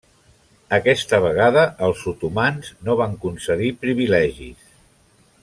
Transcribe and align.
Aquesta 0.77 1.19
vegada 1.25 1.65
els 1.89 2.01
otomans 2.13 2.73
no 2.89 2.97
van 3.03 3.15
concedir 3.27 3.71
privilegis. 3.85 4.75